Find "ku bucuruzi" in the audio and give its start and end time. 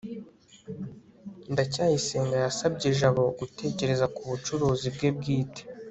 4.15-4.87